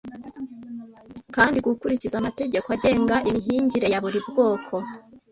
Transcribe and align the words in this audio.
kandi 1.35 1.57
gukurikiza 1.67 2.15
amategeko 2.17 2.67
agenga 2.75 3.15
imihingire 3.29 3.87
ya 3.93 3.99
buri 4.03 4.19
bwoko 4.27 4.73